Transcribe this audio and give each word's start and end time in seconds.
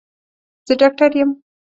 زه 0.67 0.73
ډاکټر 0.81 1.11
یم 1.19 1.31